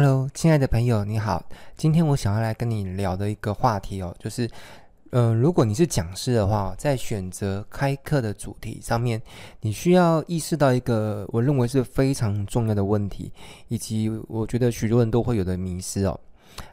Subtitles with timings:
[0.00, 1.44] Hello，亲爱的朋友，你好。
[1.76, 4.48] 今天我想要来跟你聊的一个话题哦，就是，
[5.10, 9.20] 嗯、如果你是讲师的话，在选择开课的主题上面，
[9.60, 13.32] 你需要意识到一个我认为是非常重要的问题，
[13.66, 16.20] 以及我觉得许多人都会有的迷失哦。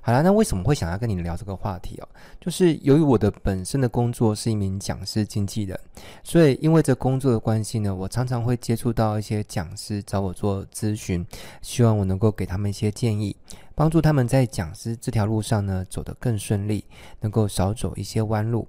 [0.02, 2.08] 好啦，那为什么会想要跟你聊这个话题哦？
[2.40, 5.80] 就是由于我的本身的工作是一名讲师经纪人，
[6.24, 11.26] 所以因为这工作的关系呢，我常常会接触到一些讲师找我做咨询，
[11.62, 13.36] 希望我能够给他们一些建议，
[13.74, 16.86] 帮助他们在讲师这条路上呢走得更顺利，
[17.22, 18.68] 能够少走一些弯路，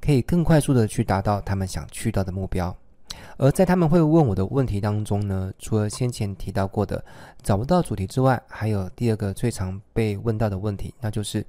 [0.00, 2.76] 可以更快速的去达到他们想去到的目标。
[3.36, 7.04] 而在他们会问我的问题当中呢，除了先前提到过的
[7.42, 11.44] 找不到主题之外，还有第二个最常被问到的问题，那就是：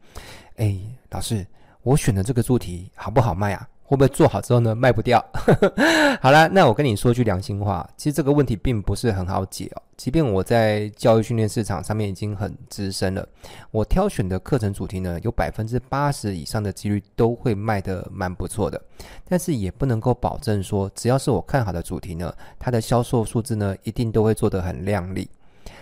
[0.55, 0.77] 哎，
[1.09, 1.45] 老师，
[1.83, 3.67] 我选的这个主题好不好卖啊？
[3.87, 5.23] 会不会做好之后呢，卖不掉？
[6.21, 9.81] 好啦，那我跟你说句良心话，其实这个问题并不是很好解哦。
[9.95, 13.25] 即便我在教育训练市场上面已经很资深了，
[13.71, 18.79] 我挑选的课程主题呢，有百分之八十以上的几率都会卖得蛮不错的。
[19.27, 25.29] 但是也不能够保证说，只要是我看好的主题呢，它的销售数字呢，一定都会做得很亮丽。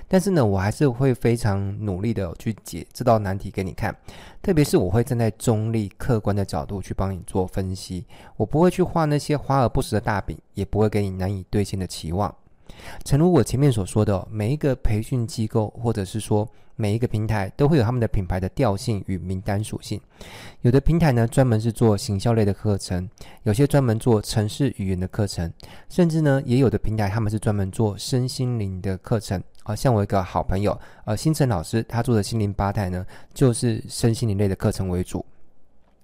[0.07, 3.95] 但是呢，我还是会非常努力的去解这道难题给你看，
[4.41, 8.05] 特别是我会站在中立、客观的角度去帮你做分析，
[8.37, 12.33] 我不会去画那些华而不实的大饼，也不会给你难以兑现的期望。
[13.03, 19.99] 诚如我前面所说的，每一个培训机构或者是说每一个平台都会有他们的品牌的调性与名单属性。
[20.61, 23.09] 有的平台呢，专门是做行销类的课程，
[23.43, 25.51] 有些专门做城市语言的课程，
[25.89, 29.41] 甚至呢，也有的平台他们是专门做身心灵的课程。
[29.65, 35.25] 啊，像我一个好朋友，呃，星辰老师，他做的心灵吧台呢，就是身心灵类的课程为主。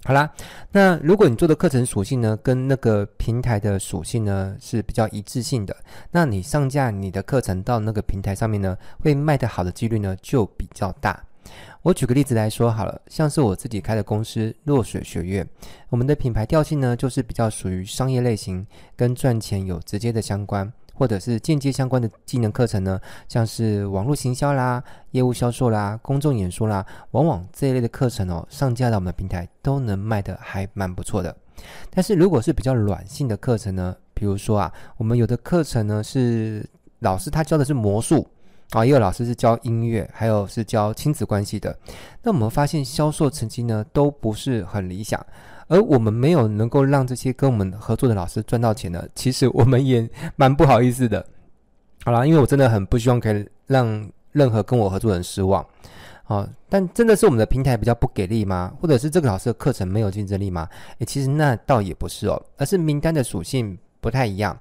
[0.04, 0.28] 好啦，
[0.72, 5.76] 那如果你做的课程属性呢，跟那个平台的属性呢是比较一致性的，
[6.10, 11.24] 那你上架你的课程到那个平台上面呢，会卖得好的几率呢就比较大。
[11.84, 15.48] 我举个例子来说好了，像是我自己开的公司落水学院，
[15.90, 20.72] 我们的品牌调性呢就是比较属于商业类型，跟赚钱有直接的相关。
[21.02, 31.36] 或者是间接相关的技能课程呢，像是网络行销啦、业务销售啦、公众演说啦，往往这一类的课程哦，上架到我们的平台都能卖得还蛮不错的。
[31.90, 36.64] 但是如果是比较软性的课程呢，比如说啊，我们有的课程呢是
[37.00, 38.28] 老师他教的是魔术
[38.70, 41.76] 啊，也有老师是教音乐，还有是教亲子关系的，
[42.22, 45.20] 那我们发现销售成绩呢都不是很理想。
[45.72, 51.26] 而我们没有能够让这些跟我们合作的老师赚到钱呢，其实我们也 蛮不好意思的。
[52.04, 55.66] 好啦，因为我真的很不希望可以让任何跟我合作的人失望。
[56.28, 58.74] 哦，但真的是我们的平台比较不给力吗？
[58.82, 60.68] 或者是这个老师的课程没有竞争力吗？
[61.00, 64.58] 诶，其实那倒也不是哦，而是名单的属性不太一样。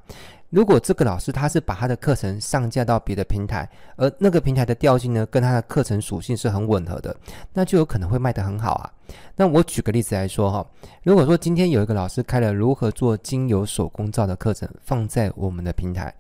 [0.51, 7.17] 如果这个老师他是把他的课程上架到别的平台，而那个平台的调性呢，跟他的课程属性是很吻合的，
[7.53, 8.93] 那就有可能会卖得很好啊。
[9.37, 10.67] 那我举个例子来说哈，
[11.05, 16.13] 如果说今天有一个老师开了如何做精油手工皂的课程放在我们的平台，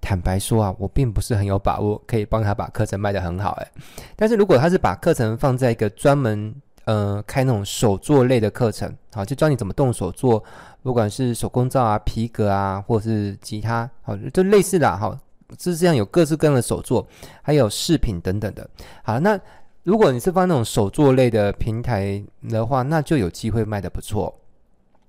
[0.00, 3.68] 坦白说啊，我并不是很有把握可以帮他把课程卖得很好诶。
[4.16, 6.54] 但是如果他是把课程放在一个专门
[6.84, 10.42] 呃开那种手作类的课程，好，就教你怎么动手做。
[10.86, 15.18] 不管是手工皂啊、皮革啊，或者是吉他，好，就类似的，好，
[15.58, 17.04] 是这样有各式各样的手作，
[17.42, 18.70] 还有饰品等等的。
[19.02, 19.36] 好，那
[19.82, 24.32] 如果你是放那种手作类的平台的话，那就有机会卖得不错。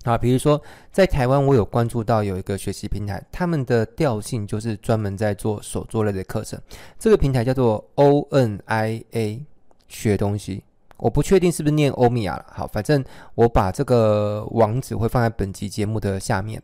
[0.02, 6.60] 啊，比如说在台湾，我有关注到有一个学习平台，他们的调性就是专门在做手作类的课程。
[6.98, 9.40] 这个平台叫做 ONIA，
[9.86, 10.64] 学东西。
[10.98, 13.02] 我不确定是不是念欧米亚了，好，反正
[13.36, 16.60] 我把这个网址会放在本集节目的下面。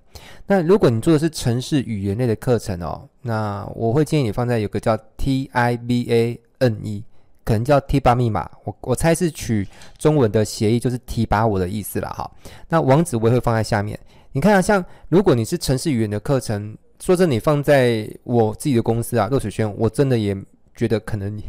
[0.47, 7.05] 那如果你做的是城市语言类的课程哦，那我会建议你放在有个叫 T I B A N E，
[7.45, 9.67] 可能叫 T 八密码，我我猜是取
[9.99, 12.29] 中文的协议，就是提拔我的意思了哈。
[12.69, 13.97] 那网址我也会放在下面。
[14.33, 20.37] 你看啊，像如果你是城市语言的课程，说真的，你放在我自己的公司啊，落水轩，我真的也
[20.75, 21.41] 觉得可能。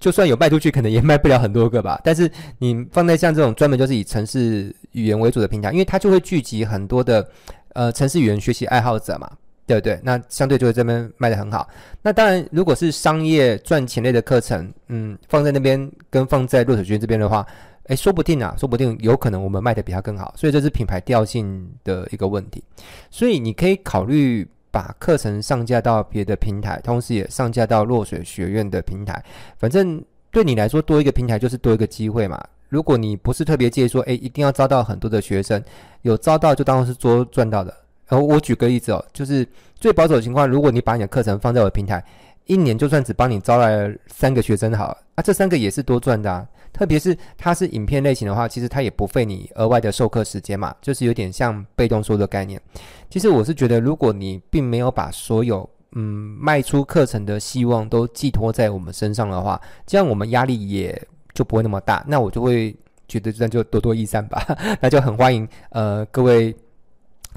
[0.00, 2.00] 就算有卖出去，可能也卖不了很多个吧。
[2.02, 7.30] 但是你放在像这种专门就是以城市语言为主的平台，因为它就会聚集很多的
[7.74, 9.30] 呃城市语言学习爱好者嘛，
[9.66, 10.00] 对不对？
[10.02, 11.68] 那相对就会这边卖得很好。
[12.00, 17.46] 那当然，如果是商业赚钱类的课程，嗯，放在那边跟放在落水轩这边的话，
[17.88, 20.32] 诶，说不定啊，说不定有可能我们卖得比它更好。
[20.34, 22.64] 所以这是品牌调性的一个问题。
[23.10, 24.48] 所以你可以考虑。
[24.70, 29.22] 把课程上架到别的平台，同时也上架到落水学院的平台。
[29.58, 32.42] 反正对你来说，多一个平台就是多一个机会嘛。
[32.68, 35.60] 如果你不是特别介意说，诶，一定要招到很多的学生，
[36.02, 37.74] 有招到就当然是多赚到的。
[38.06, 42.04] 然后我举个例子哦，就是最保守的情况，如果你把你的课程放在我的平台，
[42.46, 46.46] 一年就算只帮你招来了三个学生好了，啊，这三个也是多赚的啊。
[46.72, 52.60] 特别是它是影片类型的话，其实它也不费你额外的授课时间嘛，就是有点像被动收的概念。
[53.08, 56.02] 其实我是觉得，如果你并没有把所有嗯
[56.40, 61.00] 卖出课程的希望都寄托在我们身上的话，这样我们压力也
[61.34, 62.04] 就不会那么大。
[62.06, 62.74] 那我就会
[63.08, 64.40] 觉得，那就多多益善吧。
[64.80, 66.54] 那就很欢迎呃各位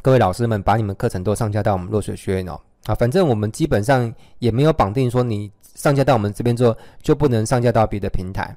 [0.01, 2.59] 各位老师们把你们课程都上架到我们落水学院哦。
[2.85, 8.55] 啊，反正我们基本上也没有绑定说你上架到我们这边之后就不能上架到别的平台。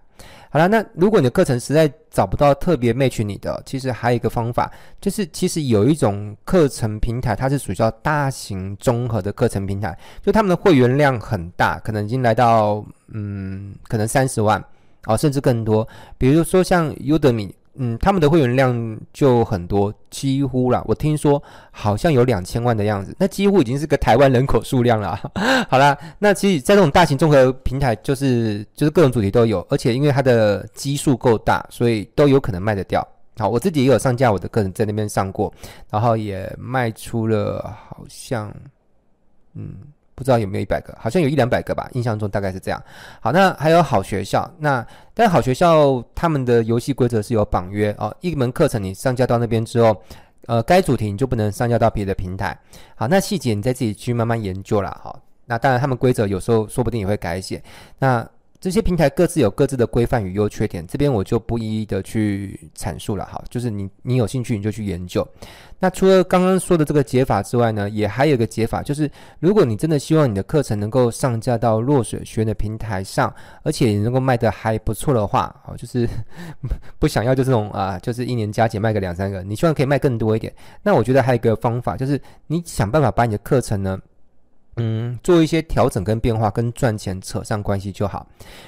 [0.51, 4.71] 好了，那如果你的课程实在找不到特别 match 你的，其实还有一个方法，
[5.01, 14.63] 就是其实有一种课程平台，它是属于叫大型综合的课程平台，就他们的会员量很大，可能已经来到嗯，可能三十万
[15.03, 15.87] 啊，甚至更多。
[16.17, 17.53] 比如说像 Udemy。
[17.79, 25.19] 嗯，他们的会员量就很多，几乎啦，我听说好像有两千万的样子，那几乎已经是个台湾人口数量了。
[25.69, 33.07] 好啦，那其实，在这种大型综合平台，就是就是各种主题都有，而且因为它的基数够大，所以都有可能卖得掉。
[33.39, 35.53] 好，我自己也有上架我的个人在那边上过，
[35.91, 38.53] 然后也卖出了，好像，
[39.55, 39.75] 嗯。
[40.17, 42.83] 不知道有没有一百个，好像有一两百个吧，印象中大概是这样。
[43.21, 44.85] 好，那还有好学校，那
[45.15, 49.95] 但好学校他们的游戏规则是有绑约哦，一门课程你上架到那边之后，
[50.47, 52.59] 呃，该主题你就不能上架到别的平台。
[52.95, 54.99] 好，那细节你再自己去慢慢研究了。
[55.03, 57.63] 好，那当然他们规则有时候说不定也会改写。
[57.99, 58.27] 那
[58.67, 63.25] 这些平台各自有各自的规范与优缺点，这边我就不一一的去阐述了。
[63.25, 65.25] 哈，就是你你有兴趣你就去研究。
[65.79, 69.09] 那除了刚刚说的这个解法之外呢，也还有一个解法，就是
[69.39, 73.33] 如果你真的希望你的课程能够上架到落水学的平台上，
[73.63, 76.09] 而且你能够卖得还不错的话，好，就是
[76.99, 80.53] 不想要就这种啊，就是一年加减卖个两三个，你希望可以卖更多一点。
[80.83, 83.97] 那我觉得还有一个方法，就是你想办法把你的课程呢。
[84.77, 88.27] 嗯，做一些调整跟变化，跟赚钱扯上关系就好。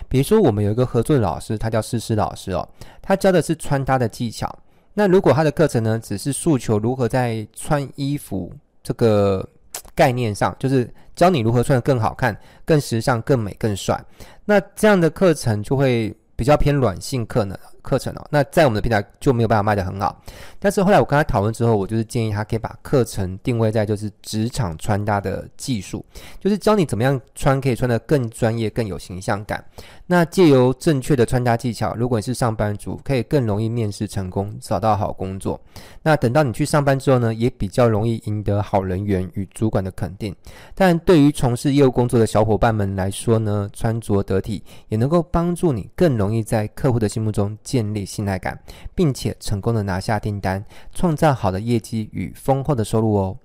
[0.09, 2.67] 比如说，我们有一个合作的老师，他叫诗诗老师哦，
[3.03, 4.51] 他教的是穿搭的技巧。
[4.95, 8.53] 那如果他的课程呢，只是诉求如何在穿衣服
[8.83, 9.47] 这个
[9.95, 14.03] 概念上，就是教你如何穿得更好看、更时尚、更美、更帅，
[14.45, 17.59] 那这样的课程就会比较偏软性课呢。
[17.89, 20.21] 课程哦，那在我们的平台就没有办法卖得很好。
[20.59, 26.05] 但是后来我跟他讨论之后，我就是建议他可以把课程定位在就是职场穿搭的技术，
[26.39, 29.65] 就是教你怎么样穿可以穿得更专业、更有形象感。
[30.07, 35.61] 那借由正确的穿搭技巧，如果你是上班族，可以更容易面试成功，找到好工作。
[36.03, 40.35] 那等到你去上班之后呢，也比较容易赢得好人缘与主管的肯定。
[40.75, 48.59] 但对于从事业务工作的小伙伴们来说呢，穿着得体也能够帮助你更容易在客户的心目中建建立信赖感，
[48.93, 53.37] 并且成功的拿下订单，创造好的业绩与丰厚的收入哦。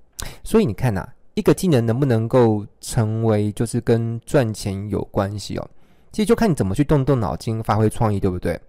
[0.43, 5.69] 所以你看呐、一个技能能不能够成为就是跟赚钱有关系哦？
[6.11, 8.59] 其实就看你怎么去动动脑筋，发挥创意，对不对？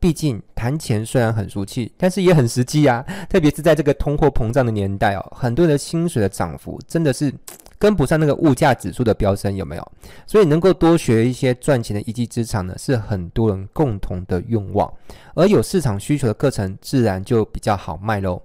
[0.00, 3.04] 毕竟谈钱虽然很俗气，但是也很实际啊。
[3.28, 7.32] 特别是在这个通货膨胀的年代哦，很多人的薪水的涨幅真的是
[7.78, 9.92] 跟不上那个物价指数的飙升，有没有？
[10.26, 14.92] 所以能够多学一些赚钱的一技之长呢，是很多人共同的愿望。
[15.34, 18.40] 而有市场需求的课程，自然就比较好卖喽。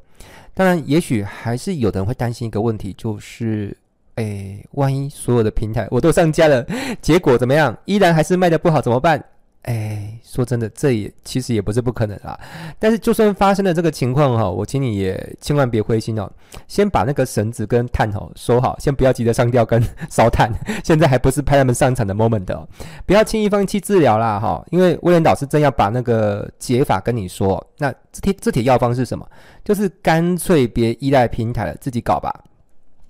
[0.54, 3.76] 当然，也许还是有的人会担心一个问题，就是。
[4.16, 6.66] 哎，万一所有的平台我都上架了，
[7.02, 7.78] 结果怎么样？
[7.86, 9.24] 依然还是卖得不好，怎么办？
[9.64, 12.40] 哎，说真的，这也其实也不是不可能啊。
[12.80, 16.32] 但是就算发生了这个情况哈，我请你也千万别灰心哦。
[16.68, 20.50] 先把那个绳子跟炭哦收好，先不要急着上吊跟烧炭。
[20.84, 22.68] 现在还不是派他们上场的 moment 哦，
[23.06, 24.66] 不要轻易放弃治疗啦哈。
[24.72, 27.64] 因为威廉导师正要把那个解法跟你说。
[27.78, 29.30] 那这帖这帖药方是什么？
[29.64, 32.34] 就是干脆别依赖平台了，自己搞吧。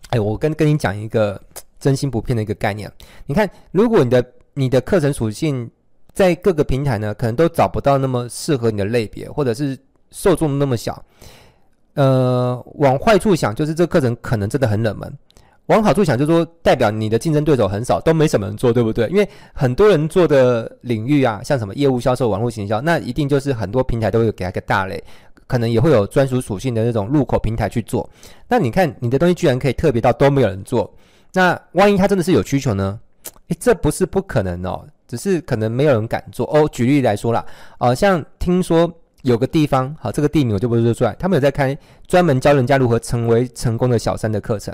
[0.09, 1.39] 哎，我跟跟你讲一个
[1.79, 2.91] 真心不骗的一个概念。
[3.27, 5.69] 你看，如果你的你的课程属性
[6.19, 9.79] 在各个平台呢，可能都找不到那么适合你的类别，或者是
[10.11, 11.01] 受众那么小。
[11.93, 15.09] 呃，往坏处想，就是这个课程可能真的很冷门；
[15.67, 19.07] 往好处想，就是说代表你的竞争对手很少，都没什么人做，对不对？
[19.07, 25.01] 因为很多人做的领域啊，像什么业务销售、网络行销，那一定就是很多平台都会给他一个大类。
[25.47, 28.07] 可能也会有专属属性的那种入口平台去做，
[28.49, 30.93] 那你看你的东西居然可以特别到都没有人做，
[31.31, 32.99] 那万一他真的是有需求呢？
[33.47, 36.69] 诶，这不是不可能哦，只是可能没有人敢做哦。
[36.71, 37.45] 举例来说啦，
[37.79, 38.89] 哦，像听说。
[39.23, 41.13] 有个地方，好，这个地名我就不说出来。
[41.19, 44.73] 他们有在开专门教人家如何成为成功的小三的课程。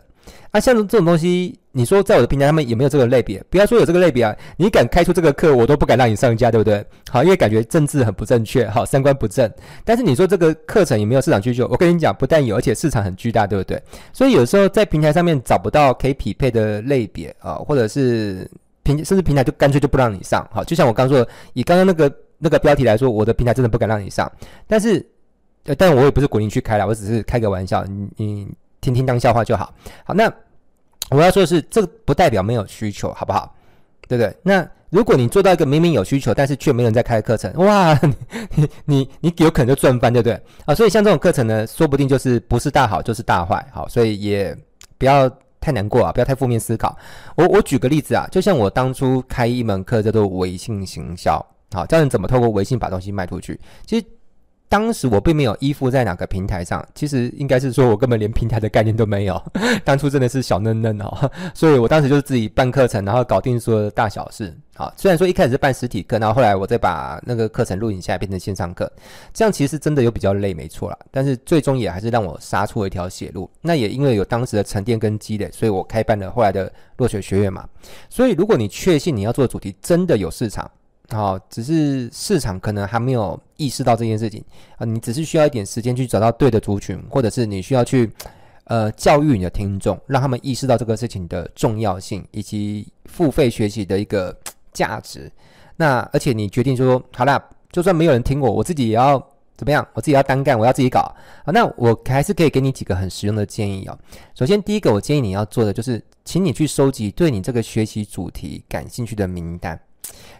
[0.51, 3.43] 啊，像这种东西，你说在我的平台，他们有没有这个类别？
[3.49, 6.85] 不要说有这个类别啊，你敢开出这个课，我都不敢让你上架，对不对？
[7.09, 9.51] 好，因为感觉政治很不正确，好，三观不正。
[9.83, 11.67] 但是你说这个课程有没有市场需求？
[11.71, 13.81] 我跟你讲，不但有，而且市场很巨大，对不对？
[14.13, 18.47] 所以有时候在平台上面找不到可以匹配的类别啊，或者是
[18.85, 20.47] 平甚至平台就干脆就不让你上。
[20.53, 24.31] 好，就像我刚说的，以刚刚那个那个标题来说，我的平台真的不敢让你上。
[24.67, 25.05] 但是，
[25.65, 28.47] 呃，但我也不是鼓励去开了，我只是开个玩笑，你你
[28.79, 29.73] 听听当笑话就好。
[30.05, 30.31] 好，那
[31.09, 33.53] 我要说的是，这个不代表没有需求，好不好？
[34.07, 34.33] 对不对？
[34.43, 37.99] 那如果你做到一个明明有需求，但是却没人在开课程，哇，
[38.55, 40.39] 你你你有可能就赚翻，对不对？
[40.65, 44.55] 啊，所以像这种课程呢，说不定就是不是大好就是大坏，好，所以也
[44.97, 45.29] 不要
[45.65, 46.95] 太难过啊，不要太负面思考。
[47.35, 51.43] 我我举个例子啊，就像我当初开一门课叫做微信行销，
[51.73, 54.05] 好，教人怎么透过微信把东西卖出去，其实。
[54.67, 59.41] 当时我并没有依附在哪个平台上，其实应该是说我根本连平台的概念都没有。
[59.85, 64.51] 当初真的是小嫩嫩哦，所以我当时就是自己办课程，然后搞定所有的大小事。
[64.77, 68.91] 好，虽然说一开始是办实体课，然后后来我再把那个课程录影下来变成线上课，
[69.33, 70.99] 这样其实真的有比较累，没错啦。
[71.11, 73.49] 但是最终也还是让我杀出了一条血路。
[73.61, 77.65] 那也因为有当时的沉淀跟积累，所以我开办了后来的落雪学院嘛。
[78.09, 80.69] 所以如果你确信你要做的主题真的有市场，
[81.07, 84.43] 好，只是市场可能还没有意识到这件事情
[84.77, 88.11] 啊，你只是需要一点时间去找到对的族群，或者是你需要去
[88.65, 94.35] 呃教育你的听众，让他们意识到这个事情的重要性以及付费学习的一个
[94.75, 95.31] 价值。
[95.75, 97.41] 那而且你决定说好啦，
[97.71, 99.17] 就算没有人听我，我自己也要
[99.57, 99.87] 怎么样？
[99.93, 100.99] 我自己要单干，我要自己搞
[101.45, 101.51] 啊。
[101.53, 103.97] 那我还是可以给你几个很实用的建议哦。
[104.35, 109.79] 首先，第一个我建议你要做的就是，请你去收集对你这个学习主题感兴趣的名单。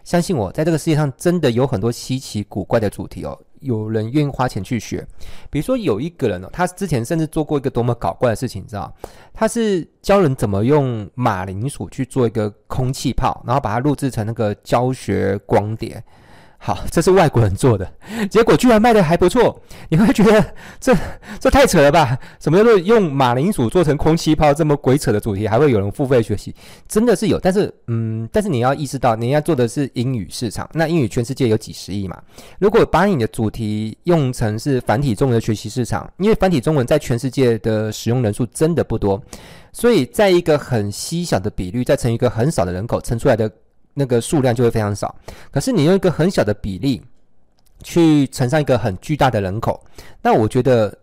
[0.04, 5.06] 相信我，在这个世界上真的有很多稀奇古怪的主题哦，有人愿意花钱去学。
[5.50, 8.92] 比如说，有一个人哦，他之前甚至做过一个多么搞怪的事情，你知道？
[9.32, 16.02] 他是教人怎么用马铃薯去做一个空气炮，然后把它录制成那个教学光碟。
[16.58, 17.88] 好，这是外国人做的，
[18.28, 19.60] 结果居然卖得还不错。
[19.88, 20.44] 你会觉得
[20.80, 20.96] 这
[21.38, 22.18] 这太扯了吧？
[22.40, 26.52] 什么叫做用马铃薯做成空气炮这么鬼扯的主题，还会有人付费学习？
[26.88, 30.68] 真的是有，但是嗯，但是你要意识到，你要做的是英语市场。
[30.72, 32.20] 那英语全世界有几十亿嘛？
[32.58, 39.22] 如果把你的主题用成是繁体中文的学习市场，因为繁体中文在全世界的使用人数真的不多，
[39.72, 43.48] 所以在一个很稀小的比率，再乘一个很少的人口乘出来的。
[43.98, 45.14] 那个数量就会非常少，
[45.50, 47.02] 可是你用一个很小的比例
[47.82, 49.82] 去乘上一个很巨大的人口，
[50.20, 50.96] 那我觉得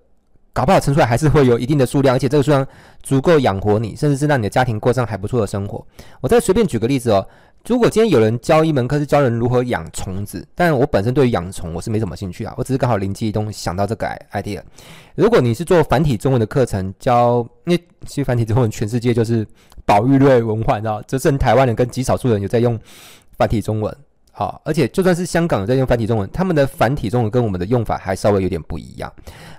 [0.53, 2.65] 搞不好乘出来还是会有一定的数量，而且这个数量
[3.01, 5.83] 足够养活你，甚至是让你的家庭过上还不错的生活。
[6.21, 7.27] 我再随便举个例子哦。
[7.65, 14.62] 如果今天有人教一门课是教人如何养虫子，但我本身对于养虫我是没什么兴趣啊，我只是刚好灵机一动想到这个 idea。
[15.15, 19.48] 如果你是做繁体中文的课程教，因为其实繁体中文全世界就是
[19.86, 22.77] 保育类文化，你知道，只剩台湾人跟极少数人有在用
[23.38, 23.96] 繁体中文。
[24.34, 29.10] 好，而且就算是香港有在用繁体中文，他们的繁体中文跟我们的用法还稍微有点不一样。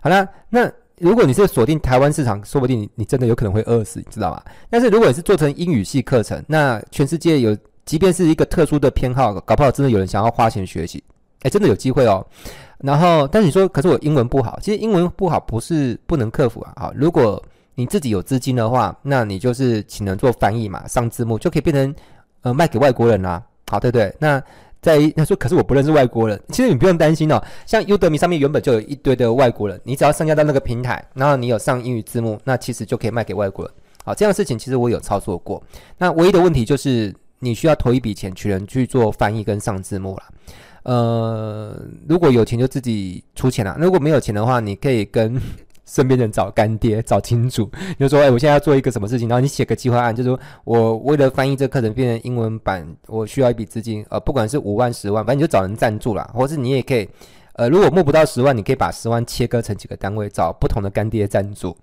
[0.02, 4.42] 好了，那如果你是锁定台湾市场，说不定你真的有可能会饿死，你知道吗？
[4.68, 7.56] 但是如果你是做成英语系课程，那全世界有。
[7.84, 11.02] 即便是一个特殊的偏好，搞不好真的有人想要花钱学习，
[11.42, 12.26] 哎，真的有机会哦。
[12.78, 16.72] 然后，但是你说，可是我英文不好，其实英文不好不是不能克服啊。
[16.76, 17.42] 好，如果
[17.74, 21.94] 你自己有资金的话，那你就是请人做翻译嘛，上字幕就可以变成
[22.42, 23.42] 呃卖给外国人啦。
[23.70, 24.14] 好，对不对？
[24.18, 24.42] 那
[24.82, 27.42] 在他说，可是我不认识外国人， 其实你不用担心哦。
[27.64, 33.74] 像 Udemy 上面原本就有一堆的外国人，你只要上架到那个平台，然后你有上英语字幕，那其实就可以卖给外国人。
[34.04, 35.62] 好，这样的事情其实我有操作过。
[35.96, 37.14] 那唯一的问题就是。
[37.44, 40.22] 你需要投一笔钱，请人去做翻译跟上字幕啦。
[40.84, 43.76] 呃，如果有钱就自己出钱啦。
[43.78, 45.40] 如果没有钱的话，你可以跟
[45.86, 57.08] 身边人找干爹，找金主，就说：哎、我现在要做一个什么事情，然后你写个计划案，就是说我为了翻译这课程变成英文版，我需要一笔资金，呃，不管是五万、十万，反正你就找人赞助啦，或是你也可以，
[57.54, 61.76] 呃，如果募不到十万，你可以把十万切割成几个单位，找不同的干爹赞助。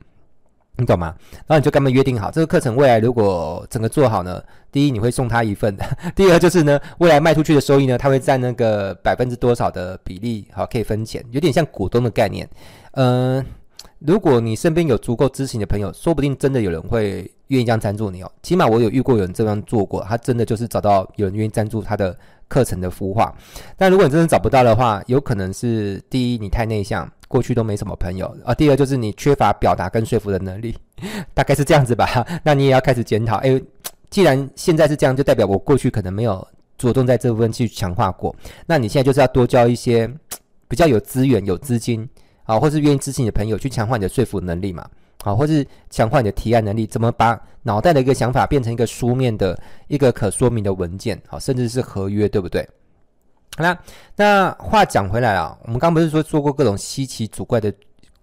[0.82, 1.14] 你懂吗？
[1.46, 5.78] 然后你就跟他们约定好，这个课程未来如果整个做好呢，第一你会送他一份，
[6.16, 12.50] 第二就是呢，未来卖出去的收益呢，他会占那个百分之多少的比例，好，可以分钱，有点像股东的概念。
[12.94, 13.46] 嗯、
[14.00, 18.32] 如果你身边有足够知情的朋友，说不定真的有人会愿意这样赞助你哦。
[18.42, 23.32] 起码我有遇过有人这样做过，他真的就是找到有人愿意赞助他的课程的孵化。
[23.78, 27.08] 但如果你真的找不到的话，有可能是第一你太内向。
[27.32, 28.54] 过去都没什么朋友啊。
[28.54, 30.78] 第二就是你缺乏表达跟说服的能力，
[31.34, 32.28] 大概是这样子吧。
[32.44, 33.38] 那你也要开始检讨。
[33.38, 33.64] 诶，
[34.10, 36.46] 既然现在是这样，就代表我过去可能没有
[36.78, 38.36] 主动在这部分去强化过。
[38.66, 40.08] 那你现在就是要多交一些
[40.68, 42.08] 比较有资源、有资金
[42.44, 44.86] 啊，或是愿意支持你的朋友，去强化你的说服能力嘛。
[45.24, 49.56] 啊，或是强化你的提案能力，怎么把脑袋的一个想法变成一个书面的
[49.88, 52.68] 一个可说明的文件，好，甚至是合约，对不对？
[53.62, 53.78] 那
[54.16, 57.74] 那话讲回来啊，我们刚不是说做过各种稀奇古怪的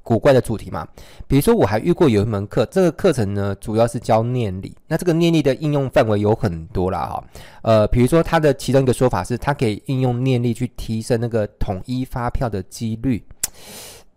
[0.02, 0.86] 古怪的主题嘛。
[1.26, 4.74] 比如说，我还遇过有一门课，这个课程呢主要是教念力。
[4.86, 7.24] 那这个念力的应用范围有很多啦哈。
[7.62, 13.22] 呃，比如说它的其中一个说法是，它可以应用念力去提升那个统一发票的几率。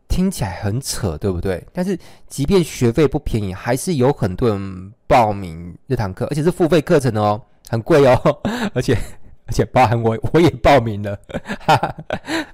[0.08, 1.66] 听起来很扯，对不对？
[1.72, 1.98] 但是
[2.28, 8.20] 即便学费不便宜，还是有很多人报名这堂课，而且是付费课程哦，很贵哦，
[8.76, 8.98] 而且。
[9.48, 11.18] 而且包含我，我也报名了。
[11.60, 11.96] 哈哈，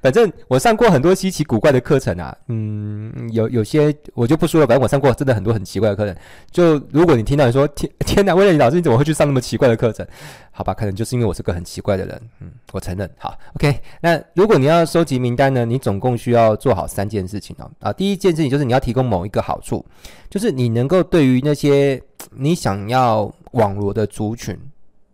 [0.02, 2.36] 反正我上过很多稀奇古怪的课程啊。
[2.48, 4.66] 嗯，有有些我就不说了。
[4.66, 6.16] 反正我上过真的很多很奇怪的课程。
[6.50, 10.06] 就如果你听到你说天 天哪，威廉老师你怎么会去上那么奇怪的课程？
[10.52, 12.22] 好吧，可能就是因为我是个很奇怪的人。
[12.40, 13.08] 嗯，我承认。
[13.20, 13.80] 好，OK。
[14.02, 17.70] 那如果你要收集名单呢，你总共需要做好三件事情哦。
[17.80, 19.86] 啊，第一件事情就是你要提供某一个好处，
[20.32, 22.02] 就是你能够对于那些
[22.32, 24.58] 你想要网罗的族群。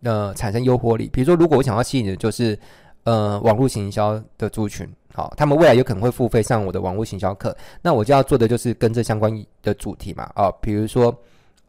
[0.04, 1.10] 呃，产生诱惑力。
[1.12, 2.56] 比如说，如果我想要吸引的就是，
[3.02, 11.14] 呃，网络行销的族群，好，他们未来有可能会付费上我的网络行销课，那我就要做的就是跟这相关的主题嘛，哦，比如说，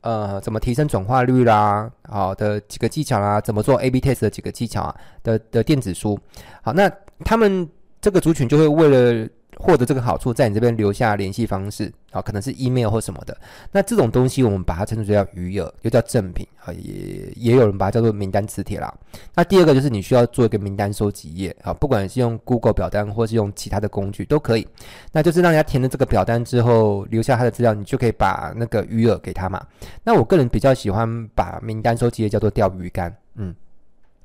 [0.02, 6.20] 呃，怎么提升转化率啦，好的几个技巧啦，怎么做 A/B test 的几个技巧啊的的电子书，
[6.62, 6.92] 好，那
[7.24, 7.68] 他们
[8.00, 9.28] 这个族群就会为了。
[9.58, 13.38] 获得这个好处，在你这边留下联系方式啊，可能是 email 或什么的。
[13.74, 18.94] 那这种东西，我们把它称之为叫余额，又叫赠品啊，也也有人把它叫做名单磁铁啦。
[19.34, 24.66] 那第二个就是你需要做一个名单收集页啊，不管是用 Google 表单或是用其他的工具都可以。
[25.12, 29.62] 那就是让人家填了这个表单之后，留下他的资料，你就可以把那个余额给他嘛。
[30.04, 33.54] 那我个人比较喜欢把名单收集页叫做钓鱼竿，嗯。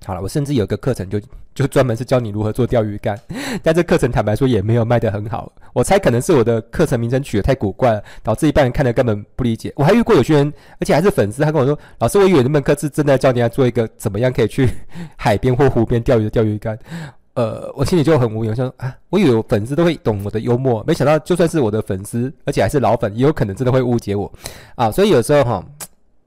[0.05, 1.21] 好了，我甚至有个课程就
[1.55, 3.19] 就专门是教你如何做钓鱼竿，
[3.63, 5.53] 但这课程坦白说也没有卖得很好。
[5.73, 9.73] 我猜可能是我的课程名称取得太古怪了，导致一般人看了根本不理解。
[9.77, 14.69] 我还遇过有些人，而且还是粉丝，他跟我说：“老师，我以为那门课是正在教你要做一个怎么样可以去
[15.17, 16.79] 海边或湖边钓鱼的钓鱼竿。”
[17.35, 24.31] 呃，我心里就很无语，我说啊，我以为粉丝都会懂我的幽默，没想到就算是我的粉丝，而且还是老粉，也有可能真的会误解我
[24.75, 24.91] 啊。
[24.91, 25.65] 所以有时候哈。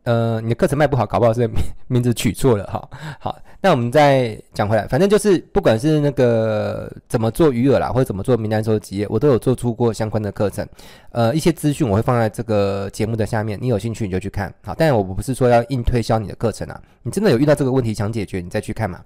[0.04, 1.56] 呃，你的课程卖不好，搞不好是名
[1.88, 2.90] 名字取错了哈。
[3.20, 10.68] 好，那我们再讲回来，反正就是不管是那个怎么做余额啦，或者怎么做名单收集，我都有做出过相关的课程。
[11.12, 14.54] 呃，一些资讯我会放在这个节目的下面，你有兴趣你就去看。
[14.64, 19.00] 好，但我不是说要硬推销你的课程啊，你真的有遇到这个问题想解决，你再去看嘛。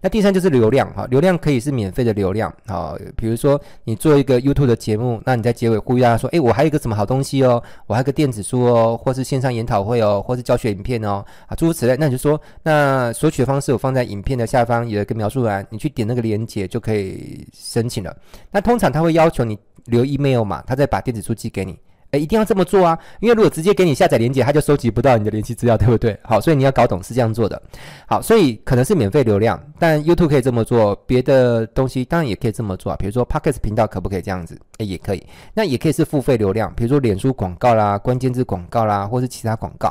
[0.00, 18.16] 那第三就是流量哈，流量可以是免费的流量啊，比如说你做一个 YouTube 的节目，那你在结尾呼吁大家说，诶，我还有一个什么好东西哦，我还有个电子书哦，或是线上研讨会哦，或是教学影片哦，啊，诸如此类，那你就说，那索取的方式我放在影片的下方有一个描述栏，你去点那个链接就可以申请了。
[18.50, 21.78] 那通常他会要求你留 email 嘛，他再把电子书寄给你。
[22.12, 26.18] 诶，一定要这么做啊，因为如果直接给你下载连接，他就收集不到你的联系资料，对不对？
[26.22, 27.60] 好，所以你要搞懂是这样做的。
[28.06, 32.96] 好，所以可能是免费流量，但 YouTube 可以这么做，别的东西当然也可以这么做啊。
[32.98, 34.60] 比如说 pocket 频道可不可以这样子？
[34.76, 35.26] 哎，也可以。
[35.54, 39.90] 那也可以是付费流量，比如说脸书广告啦、关键字广告啦，或是其他广告。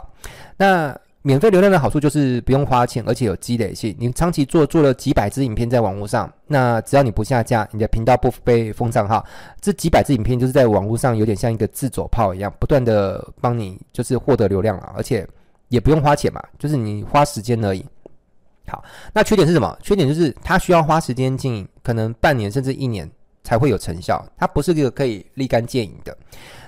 [0.57, 3.95] 那免费流量的好处就是不用花钱，而且有积累性。
[3.99, 9.23] 你长期做做了几百支影片在网络上，那只要你不下架，你的频道不被封账号，
[9.59, 15.27] 这几百支影片就是在网络上有点像一个自走炮一样，不断的帮你就是获得流量啊，而且
[15.67, 17.85] 也不用花钱嘛，就是你花时间而已。
[18.67, 19.77] 好，那缺点是什么？
[19.83, 23.09] 缺点就是它需要花时间经营，可能半年甚至一年
[23.43, 26.17] 才会有成效，它不是一个可以立竿见影的。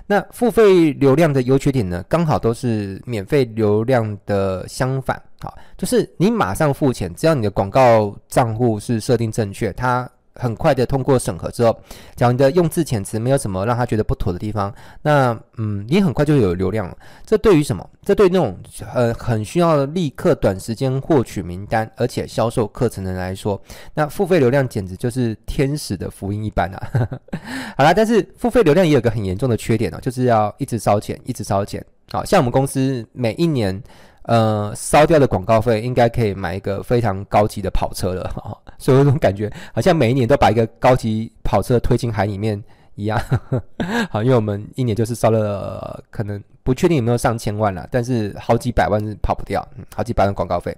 [0.06, 10.10] 那付费流量的优缺点呢，刚好都是免费流量的相反，好，就是你马上付钱，只要你的广告账户是设定正确，它。
[10.36, 11.78] 很快的通过审核之后，
[12.16, 16.98] 讲你的用字遣词没有什么让他觉得不妥的地方，那嗯，你很快就有流量了。
[17.26, 17.88] 这对于什么？
[18.04, 18.58] 这对那种
[18.94, 23.62] 呃很需要立刻短时间获取名单而且销售课程的人来说，
[23.94, 27.10] 那付费流量简直就是天使的福音一般啊！
[27.78, 31.84] 好啦，但是付费流量也有个很严重的缺点哦，就是要一直烧钱，一直烧钱。
[32.12, 33.82] 好，像我们公司每一年。
[34.24, 42.62] 呃，烧掉的广告费应该可以买一个非常高级的跑车了哈， 所以有种感觉好像每一年都把一个高级跑车推进海里面
[42.96, 43.20] 一样。
[44.10, 50.74] 好，因为我们一年就是烧了，可能不确定有没有上千万了，但是好几百万是跑不掉，嗯，好几百万广告费。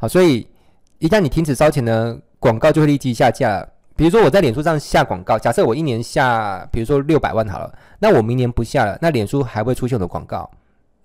[0.00, 0.44] 好，所以
[0.98, 3.64] 一旦你停止烧钱呢，广告就会立即下架。
[3.94, 10.48] 比如说我在脸书上下广告，假设我一年下，比如说六百万好了，那我明年不下了，那脸书还会出现我的广告？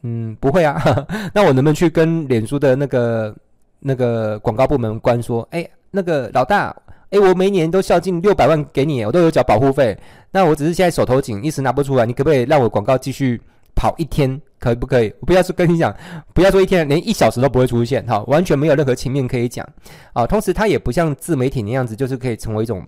[0.03, 0.81] 嗯，不会啊，
[1.33, 3.33] 那我能不能去跟脸书的那个
[3.79, 6.75] 那个广告部门官说，哎，那个老大，
[7.09, 9.97] 哎，我每年都孝敬六百万给你，我都有缴保护费，
[10.29, 13.41] 那我只是现在手头紧，一时拿不出来，你可不可以让我广告继续
[13.75, 15.09] 跑一天，可不可以？
[15.25, 15.95] 不要说跟你讲，
[16.33, 19.65] 不要说一天，连一小时都不会出现，哈，完全没有任何情面可以讲，
[20.11, 22.85] 啊，同时它也不像自媒体那样子，就是可以成为一种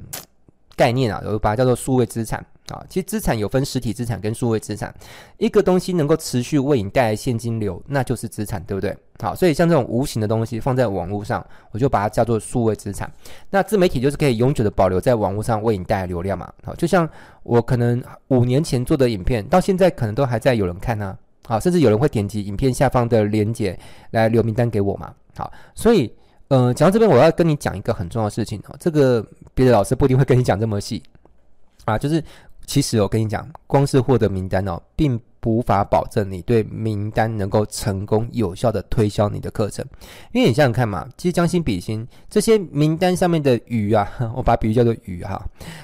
[0.76, 2.46] 概念啊，我把它叫做数位资产。
[2.70, 4.92] 啊，其实资产有分实体资产跟数位资产，
[5.38, 8.98] 一个东西能够持续为你带来现金流，那就是资产，对不对？
[9.20, 13.12] 好，所以像这种无形的东西放在网络上，我就把它叫做数位资产。
[13.52, 16.52] 那自媒体就是可以永久的保留在网络上为你带来流量嘛。
[16.64, 17.08] 好，就像
[17.44, 21.16] 我可能五年前做的影片，到现在可能都还在有人看呢。
[21.48, 23.78] 好，甚至有人会点击影片下方的链接
[24.10, 25.14] 来留名单给我嘛。
[25.38, 26.12] 好，所以，
[26.48, 28.76] 呃，讲到这边，我要跟你讲一个很重要的事情哦。
[28.80, 29.24] 这个
[29.54, 31.04] 别的老师不一定会跟你讲这么细
[31.86, 32.24] 啊，就是。
[32.66, 39.86] 其实我跟你讲，光是获得名单哦，并无法保证你对名单能够成功有效的推销你的课程。
[40.32, 45.40] 因为你想想看嘛，其实将心比心，这些名单上面的鱼啊， 我把比喻叫做鱼哈，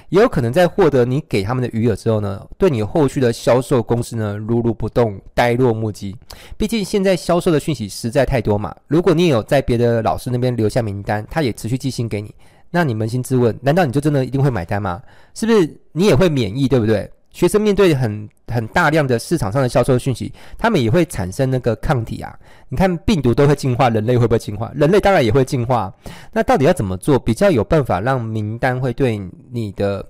[0.08, 6.16] 也有可能在获得你给他们的鱼饵之后呢，对你后续的销售公司呢，如如不动，呆若木鸡。
[6.56, 8.74] 毕竟现在销售的讯息实在太多嘛。
[8.88, 12.34] 如果你有在别的老师那边留下名单，他也持续寄信给你。
[12.72, 15.00] 那你扪心自问，难道你就真的一定会买单吗？
[15.34, 17.08] 是不是你也会免疫，对不对？
[17.30, 22.38] 学生面对很很大量的市场上的销售讯息，他们也会产生那个抗体啊。
[22.68, 24.70] 你看病毒都会进化，人类会不会进化？
[24.74, 25.92] 人类当然也会进化。
[26.32, 29.18] 那到底要怎么做比较有办法让名单会对
[29.50, 30.06] 你的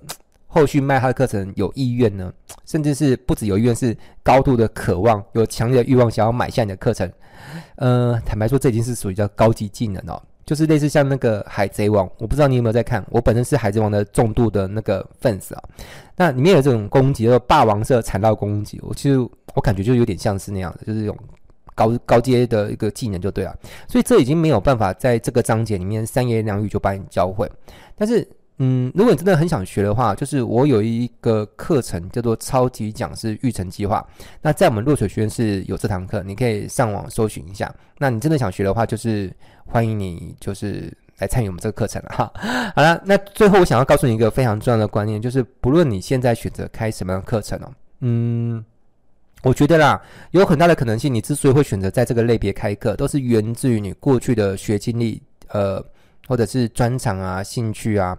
[0.47, 2.31] 后续卖他的课程有意愿呢？
[2.65, 7.09] 甚至是不止有意愿，是高度的渴望，有强烈的欲望想要买下你的课程。
[7.75, 10.21] 呃，坦白说，这已经是属于叫高级技能哦。
[10.45, 13.05] 就是类似像那个海贼王，我不知道你有没有在看。
[13.09, 15.63] 我本身是海贼王的重度的那个粉丝啊。
[16.15, 18.79] 那里面有这种攻击，叫做霸王色缠绕攻击。
[18.83, 19.17] 我其实
[19.53, 21.17] 我感觉就有点像是那样的，就是这种
[21.75, 23.55] 高高阶的一个技能就对了。
[23.87, 27.49] 所以这已经没有办法在这个章节里面三言两语就把你教会。
[27.95, 28.27] 但是。
[28.59, 34.05] 嗯，如果你真的很想学的话，就是我有一个课程叫做《超级讲师育成计划》。
[34.41, 37.73] 那在我们落水学院是有这堂课，你可以上网搜寻一下。
[37.97, 39.33] 那你真的想学的话，就是
[39.65, 42.31] 欢迎你，就是来参与我们这个课程哈。
[42.75, 48.63] 好了，那最后我想要告诉你一个非常重要的观念，就是不论你现在选择开什么样的课程哦，嗯，
[49.41, 55.83] 我觉得啦，有很大的可能性，你之所以会选择在这个类别开课，都是源自于你过去的学经历，呃。
[56.27, 58.17] 或者是专长啊、兴趣啊，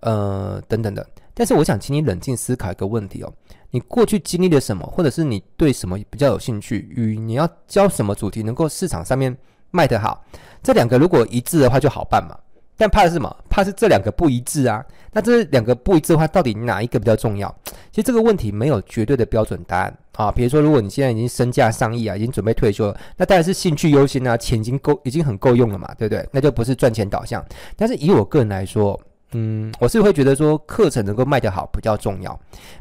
[0.00, 1.06] 呃等等的。
[1.34, 3.32] 但是我想请你冷静思考一个问题哦：
[3.70, 9.36] 你过去经历了什么，或者是你对什么比较有兴趣，与你要教什么主题能够市场上面
[9.70, 10.24] 卖得好，
[10.62, 12.36] 这两个如果一致的话就好办嘛。
[12.76, 13.36] 但怕的是什么？
[13.48, 14.84] 怕是这两个不一致啊。
[15.12, 17.54] 那这两个不一致的话，到底哪一个比较重要？
[17.90, 20.30] 其实这个问题没有绝对的标准答案啊。
[20.30, 26.28] 比如说，如果你现在已经身价上亿啊，已经准备退休了，那当然是兴趣优先啊，钱已经够，已经很够用了嘛，对不对？
[26.32, 27.44] 那就不是赚钱导向。
[27.76, 28.98] 但是以我个人来说，
[29.32, 32.38] 嗯，我是会觉得说，课程能够卖得好比较重要。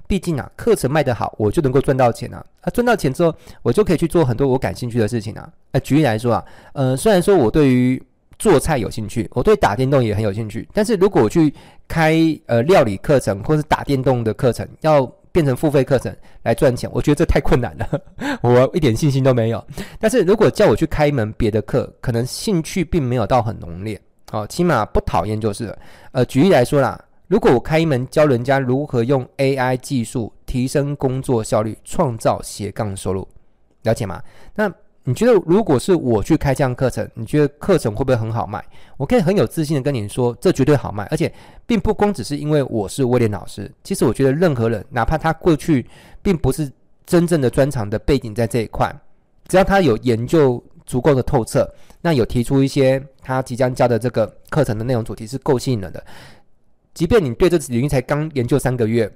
[0.08, 2.44] 毕竟啊，课程卖得好，我就能够赚到钱啊。
[2.62, 5.50] 啊，赚到钱之后，我就可以去做很多我感兴趣的事情啊。
[5.72, 8.02] 呃，举例来说啊，呃，虽然说我对于
[8.40, 10.68] 做菜有兴趣，我对打电动也很有兴趣。
[10.74, 11.54] 但是如果我去
[11.88, 18.02] 开呃料理课程或是打电动的课程，要变成付费课程来赚钱，我觉得这太困难了，
[18.42, 19.64] 我一点信心都没有。
[20.00, 24.00] 但是如果叫我去开一门别的课，可能兴趣并没有到很浓烈，
[24.32, 25.80] 哦，起码不讨厌就是了。
[26.12, 33.28] 呃，举例来说啦，如果我开一门教人家如何用 AI 技术提升工作效率，创造斜杠收入，
[33.84, 34.22] 了解吗？
[34.54, 34.72] 那。
[35.08, 38.62] 你觉得如果是我去开这样课程，你觉得课程会不会很好卖？
[38.98, 41.34] 我可以很有自信的跟你说，这绝对好卖，而且
[41.66, 43.72] 并不光只是因为我是威廉老师。
[43.86, 45.88] 其实我觉得任何人，哪怕他过去
[46.22, 46.70] 并不是
[47.06, 48.94] 真正的专长的背景在这一块，
[49.48, 51.66] 只要他有研究足够的透彻，
[52.02, 56.06] 那有提出一些他即将教的这个课程的内容主题是够吸引人的，
[56.94, 59.10] 即便你对这领域才刚研究三个月。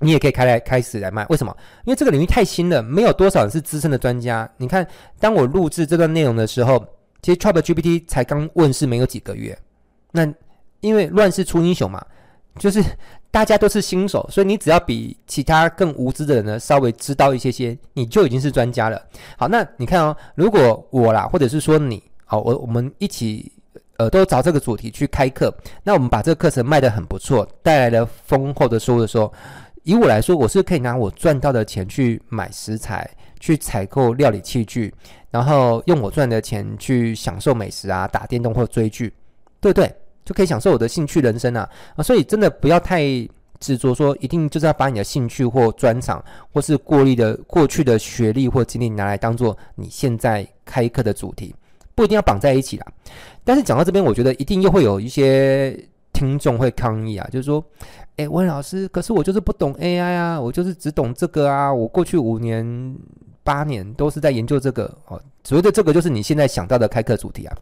[0.00, 1.56] 你也可以开来开始来卖，为什么？
[1.84, 4.50] 因为这个领域太新了，没有多少人是资深的专家。
[4.56, 4.84] 你看，
[5.20, 6.84] 当我录制这段内容的时候，
[7.22, 9.56] 其实 ChatGPT 才刚问世没有几个月。
[10.10, 10.26] 那
[10.80, 12.04] 因为乱世出英雄嘛，
[12.58, 12.82] 就是
[13.30, 19.00] 大家都是新手，所以你只要比其他更无知的人呢稍微知道一些些，你就已经是专家了。
[19.38, 23.52] 好，那你看哦，如果我啦，或者是说你，好，我我们一起
[23.98, 29.32] 呃都找这个主题去开课，那我们把这个课程卖得很不错，带来了丰厚的收入的时候。
[29.84, 33.08] 以我来说，我是可以拿我赚到的钱去买食材，
[33.40, 34.92] 去采购料理器具，
[35.30, 39.12] 然后用我赚的钱去享受美食啊，打电动或追剧，
[39.60, 39.92] 对不对？
[40.24, 41.68] 就可以享受我的兴趣人生啊！
[41.96, 43.02] 啊，所以真的不要太
[43.58, 51.52] 执着，说一定就是要把你的兴趣或专长，或是过历的过去的学历或经历拿来当做你现在开课的主题，
[51.96, 52.86] 不一定要绑在一起啦。
[53.42, 55.76] 但是讲到这边，我觉得一定又会有一些
[56.12, 57.64] 听众会抗议啊，就是说。
[58.16, 61.72] 哎，温老师，可是我就是不懂 AI 啊，我就是只懂这个啊。
[61.72, 62.94] 我过去五年、
[63.42, 65.18] 八年都是在研究这个哦。
[65.42, 67.56] 所谓的这个，就是你现在想到的开课主题啊。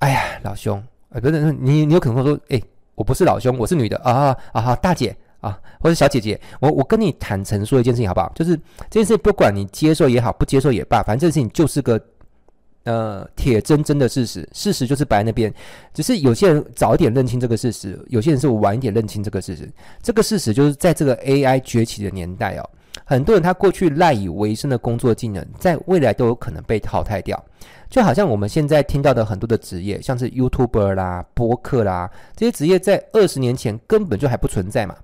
[0.00, 2.62] 哎呀，老兄，呃，不是你，你有可能会说，哎，
[2.94, 8.30] 我不是老兄，我是女的啊啊，大姐啊啊，或者小姐姐，我我跟你坦诚说一件事情好不好？
[8.34, 8.54] 就是
[8.90, 11.98] 这件事不管你接受也好，不接受也罢，反正这件事情就是个
[12.86, 15.52] 呃铁铮铮的事实，事实就是摆那边。
[15.92, 19.70] 只是有些人早一点认清这个事实，有些人是晚一点认清这个事实。
[20.02, 22.70] 这个事实就是在这个 AI 崛起的年代哦，
[23.04, 27.40] 很多人他过去赖以为生的工作技能，在未来都有可能被淘汰掉。
[27.88, 34.96] 就好像我们现在听到的很多的职业，像是 YouTuber 啦、播客啦，这些职业在二十年前根本就还不存在嘛。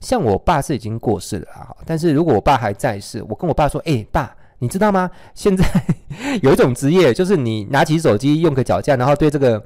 [0.00, 5.10] 像我爸是已经过世了啊，但是如果我爸还在世，我跟我爸说：“哎，爸，你知道吗？
[5.34, 5.64] 现在
[6.40, 9.60] 有一种职业，就是你拿起手机用个脚架，然后对这个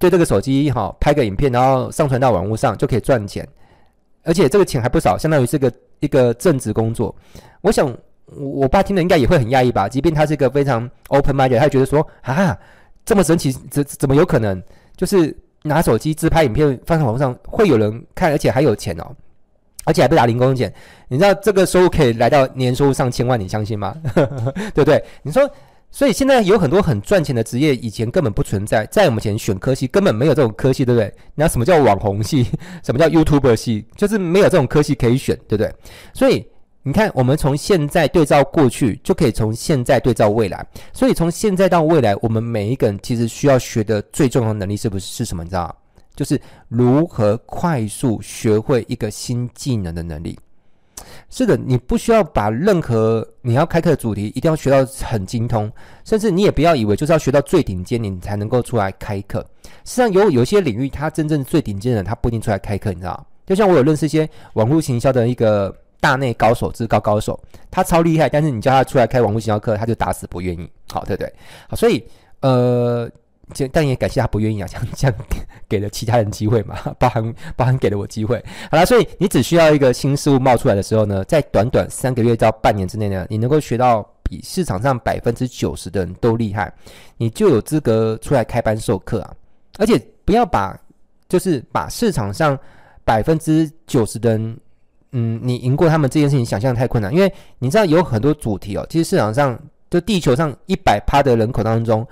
[0.00, 3.48] 对这个手机哈拍个影片，然后上传到网络上就可以赚钱，
[4.24, 7.14] 而且这个钱还不少，相当于是个一个正职工作。
[7.60, 7.88] 我想。”
[8.34, 12.56] 我我爸听了应该也会很讶异吧，即便他是一个非常 open minded，他觉得说啊，
[13.04, 14.62] 这么神奇，怎怎么有可能？
[14.96, 19.14] 就是拿手机自拍影片放在网上会有人看，而且还有钱哦，
[19.84, 20.72] 而且还不打零工钱。
[21.08, 23.96] 你知道这个收入可以来到年收入上千万，你相信吗？
[24.74, 25.02] 对不对？
[25.22, 25.48] 你说，
[25.90, 31.12] 所以现在有很多很赚钱的职业，以前根本不存在，在我们前选科系根本没有这种科系，对不对？
[31.34, 32.46] 那什么叫网红系？
[32.82, 33.86] 什么叫 YouTuber 系？
[33.96, 35.72] 就是没有这种科系可以选，对不对？
[36.12, 36.46] 所以。
[36.84, 40.66] 你看，我们从现在对照过去，就可以从现在对照未来。
[40.92, 45.44] 所以从现在到未来，我们每一个人其实需要学的最重要的能力，是不是是什么？
[45.44, 45.72] 你知道？
[46.14, 50.38] 就是如何快速学会一个新技能的能力。
[51.28, 55.70] 是的，你不需要把任何你要开课的主题一定要学到很精通，
[56.04, 59.44] 甚至你也不要以为就是要学到最顶尖，你才能够出来开课。
[59.84, 63.26] 实际上有有些领域，他真正最顶尖的人，他不一定出来开课，你知道？
[63.46, 65.74] 就像我有认识一些网络行销的一个。
[66.02, 67.38] 大内高手，至高高手，
[67.70, 70.68] 他超厉害，但是你叫他出来开网络行销课，他就打死不愿意。
[70.90, 71.32] 好，对不对？
[71.68, 72.04] 好，所以
[72.40, 73.08] 呃，
[73.72, 75.16] 但也感谢他不愿意啊，这样这样
[75.68, 78.42] 给了其他人机会嘛，包含包含给了我机会。
[78.70, 86.72] 好了，所以你只需要一个新事物冒出来的时候呢，在短短三个月到半年之内呢，你能够学到比市场上百分之九十的人都厉害，
[87.16, 89.34] 你就有资格出来开班授课啊！
[89.78, 90.78] 而且不要把
[91.28, 92.58] 就是把市场上
[93.04, 94.58] 百分之九十的人。
[95.14, 98.86] 嗯，你赢过他们这件事情，想象太困难，因为你知道有很多主题哦。
[98.88, 99.58] 其实市场上，
[99.90, 102.06] 就地球上一百趴的人口当中，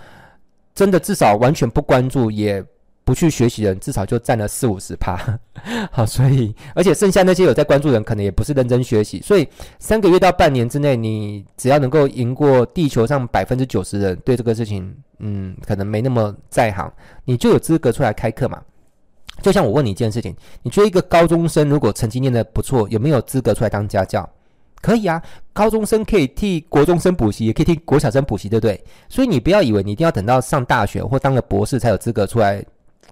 [0.74, 2.64] 真的至少完全不关注也
[3.04, 5.18] 不去学习的人，至少就占了四五十趴。
[5.90, 9.20] 好，所以而且剩下那些有在关注的人，可能也不是认真学习。
[9.20, 16.92] 所以三个月到半年之内，你只要能够赢过地球上百分之九十的人，对这个事情，嗯，可能没那么在行，
[17.24, 18.62] 你就有资格出来开课嘛。
[19.42, 24.28] 就像我问你一件事情，你觉得一个高中生如果成绩念得不错，有没有资格出来当家教？
[24.80, 28.82] 可以啊，高中生可以替国中生补习，也可以替国小生补习，对不对？
[29.08, 32.64] 所以你不要以为你一定要等到上大学或当了博士才有资格出来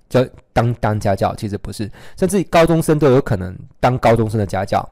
[0.08, 4.88] 教当当家教，其实不是，甚至高中生都有可能当高中生的家教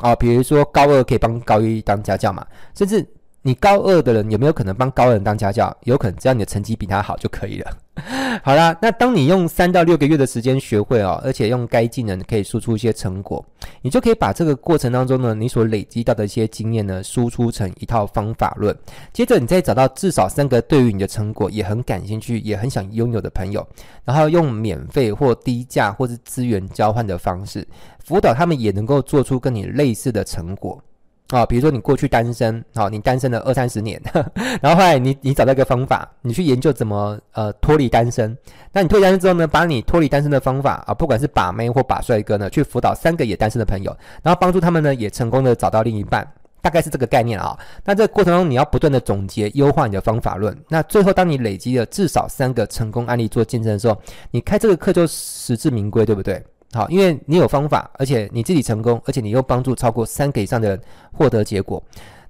[0.00, 0.14] 啊。
[0.16, 3.06] 比如说高二可以帮高一当家教嘛，甚至。
[3.46, 5.70] 你高二的人有没有可能帮高二人当家教？
[5.82, 7.76] 有可能，只要你的成绩比他好就可以了。
[8.42, 13.44] 好啦，那当你用三到六个月的时间学会哦，而且用该技能可以输出一些成果，
[13.82, 18.74] 你就可以把这个过程当中呢，你所累积到的一些经验呢，输出成一套方法论。
[19.12, 23.64] 接着，你再找到至少三个对于你的成果也很感兴趣、也很想拥有的朋友，
[24.06, 27.68] 然后用免费或低价或是资源交换的方式，
[28.02, 30.82] 辅导他们也能够做出跟你类似的成果。
[31.30, 38.36] 啊，比如说你过去单身，好，你单身了二三十年，呵呵，然后后来你你找到一个方法，你去研究怎么呃脱离单身。
[38.72, 47.58] 那你脱单身之后呢，把你脱离单身的方法啊，不管是把妹或把帅哥呢，去辅导三个也单身的朋友，然后帮助他们呢也成功的找到另一半，大概是这个概念啊。
[47.84, 50.54] 那这个过程中你要不断的总结优化你的方法论。
[50.68, 53.98] 那最后当你累积了至少三个成功案例做见证的时候，
[54.30, 56.44] 你开这个课就实至名归，对不对？
[56.74, 60.80] 好，因为你有方法，而且你自己成功，而且你又帮助超过三个以上的人
[61.12, 61.82] 获得结果。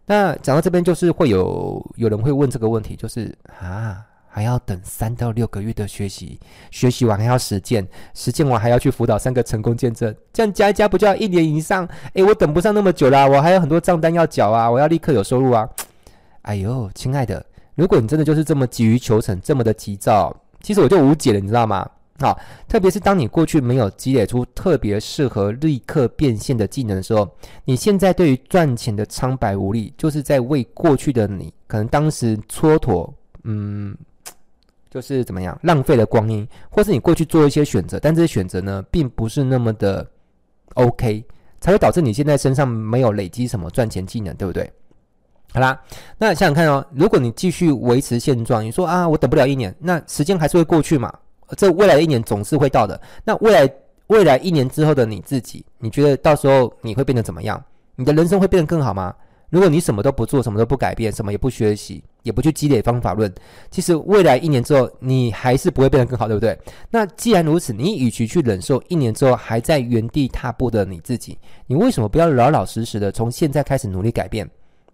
[0.06, 6.38] 那讲到这边，就是会有有人会问这个问题，就是啊，还要等三到六个月的学习，
[6.70, 11.88] 学习完还要实践，实践完还要去辅导三个成功见证，这样加一加不就要一年以上？
[12.12, 15.66] 诶，我等不上那么久啦，我还有很多账单要缴啊，我要立刻有收入啊！
[16.42, 17.42] 哎呦，亲爱的，
[17.74, 21.88] 如果你真的就是这么急于求成，这么的急躁，其实我就无解了，你知道吗？
[22.20, 27.28] 好，特别是当你过去没有积累出特别适合立刻变现的技能的时候，
[27.64, 33.96] 你现在对于赚钱的苍白无力，就是在为过去的你可能当时蹉跎，嗯，
[34.88, 40.08] 就是怎么样浪费了光阴，或是你过去做一些选择，但这些选择呢，并不是那么的
[40.74, 41.24] OK，
[41.60, 44.72] 才会导致你现在身上没有累积什么赚钱技能，对不对？
[45.52, 45.80] 好啦，
[46.16, 51.12] 那想想看哦，如果你继续维持现状，你说啊，我等不了一年，那时间还是会过去嘛。
[51.56, 53.00] 这未来一年总是会到的。
[53.24, 53.74] 那未来
[54.08, 57.62] 未来一年之后的你自己，你觉得到时候你会变得怎么样？
[57.96, 59.14] 你的人生会变得更好吗？
[59.50, 63.32] 如果你什么都不做，什么都不改变，什么也不学习，也不去积累方法论，
[63.70, 66.58] 其实未来一年之后，你还是不会变得更好，对不对？
[66.90, 74.44] 那既然如此，你与其去忍受一年之后还在原地踏步的你自己，你为什么不要老老实实的从现在开始努力改变，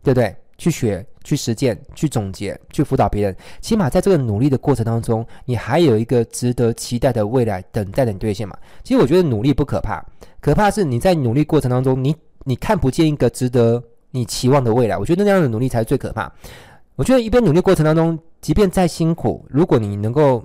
[0.02, 0.36] 对不对？
[0.60, 8.54] 去学、去实践、去总结、去辅导别人，起码在这个努力的过程当中，你还有一个值得期待的未来等待着你兑现嘛？
[8.84, 10.04] 其实我觉得努力不可怕，
[10.38, 14.98] 可怕是你在努力过程当中，你你看不见一个值得你期望的未来。
[14.98, 16.30] 我觉得那样的努力才是最可怕。
[16.94, 20.44] 我觉得一边努力过程当中，即便再辛苦，如果你能够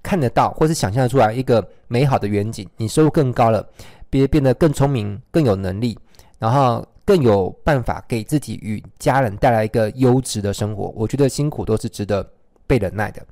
[0.00, 3.68] 看得到或是想象得出来一个美好的远景，你收入更高了，
[4.08, 5.98] 变变得更聪明、更有能力，
[6.38, 6.86] 然后。
[7.06, 12.28] 更有办法给自己与家人带来一个优质的生活，我觉得辛苦都是值得
[12.66, 13.24] 被忍耐的。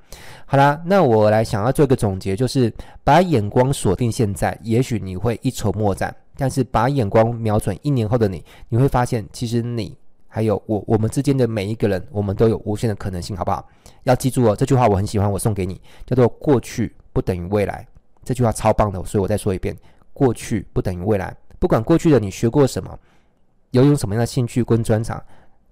[0.47, 6.09] 好啦，那我来想要做一个总结，就是把眼光锁定现在，也许你会一筹莫展；
[6.39, 13.69] 但是把眼光瞄准一年后的你，你会发现，其实你还有我，我们之间的每一个人，我们都有无限的可能性，好不好？
[14.05, 17.85] 要记住哦，这句话我很喜欢，我送给你，叫做“过去不等于未来”。
[18.23, 19.77] 这句话超棒的，所以我再说一遍：
[20.13, 21.37] 过去不等于未来。
[21.59, 22.97] 不管过去的你学过什么。
[23.75, 25.21] 有一种什么样的兴趣跟专长，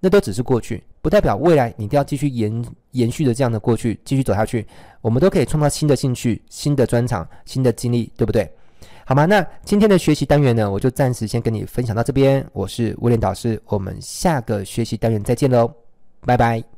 [0.00, 4.66] 那都只是过去，不代表未来你一定要继续延延续着这样的过去继续走下去。
[5.00, 8.50] 我们都可以创造新的兴趣、新的专长、新的经历，对不对？
[9.04, 9.24] 好吗？
[9.24, 12.44] 那今天的学习单元呢，我就暂时先跟你分享到这边。
[12.52, 15.72] 我是威廉导师，我们下个学习单元再见喽，
[16.26, 16.71] 拜拜。